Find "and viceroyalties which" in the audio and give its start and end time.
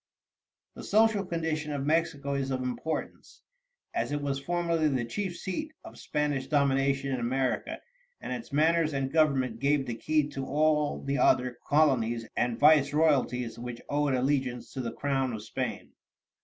12.35-13.79